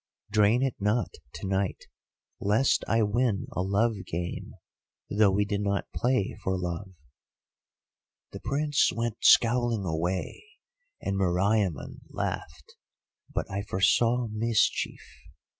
[0.31, 1.85] Drain it not to night,
[2.39, 4.55] lest I win a love game,
[5.11, 6.95] though we do not play for love!'
[8.31, 10.43] "The Prince went scowling away,
[11.01, 12.77] and Meriamun laughed,
[13.31, 15.03] but I foresaw mischief.